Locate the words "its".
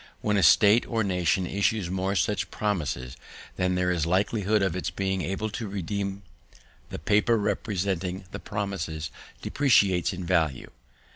4.75-4.89